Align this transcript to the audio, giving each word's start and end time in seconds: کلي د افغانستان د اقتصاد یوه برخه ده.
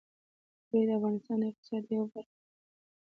کلي 0.67 0.81
د 0.87 0.91
افغانستان 0.97 1.37
د 1.41 1.43
اقتصاد 1.51 1.83
یوه 1.93 2.07
برخه 2.13 2.33
ده. 2.35 2.41